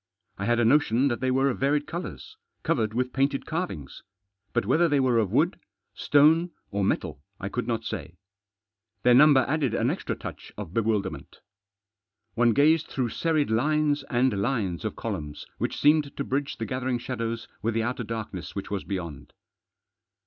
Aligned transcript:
I 0.39 0.45
had 0.45 0.59
a 0.59 0.65
notion 0.65 1.09
that 1.09 1.19
they 1.19 1.29
were 1.29 1.51
of 1.51 1.59
varied 1.59 1.85
colours; 1.85 2.35
covered 2.63 2.95
with 2.95 3.13
painted 3.13 3.45
carvings. 3.45 4.01
But 4.51 4.65
whether 4.65 4.87
they 4.89 4.99
were 4.99 5.19
of 5.19 5.31
wood, 5.31 5.59
stone, 5.93 6.49
or 6.71 6.83
metal 6.83 7.21
I 7.39 7.49
could 7.49 7.67
not 7.67 7.85
say. 7.85 8.15
Their 9.03 9.13
number 9.13 9.45
added 9.47 9.75
an 9.75 9.91
extra 9.91 10.15
touch 10.15 10.51
of 10.57 10.73
bewilderment. 10.73 11.41
One 12.33 12.53
gazed 12.53 12.87
through 12.87 13.09
serried 13.09 13.51
lines 13.51 14.03
and 14.09 14.33
lines 14.41 14.85
of 14.85 14.95
columns 14.95 15.45
which 15.59 15.77
seemed 15.77 16.17
to 16.17 16.23
bridge 16.23 16.57
the 16.57 16.65
gathering 16.65 16.97
shadows 16.97 17.47
with 17.61 17.75
the 17.75 17.83
outer 17.83 18.03
darkness 18.03 18.55
which 18.55 18.71
was 18.71 18.83
beyond. 18.83 19.33